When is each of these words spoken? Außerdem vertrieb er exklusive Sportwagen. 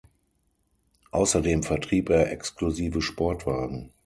Außerdem 1.11 1.61
vertrieb 1.61 2.09
er 2.09 2.31
exklusive 2.31 3.03
Sportwagen. 3.03 3.91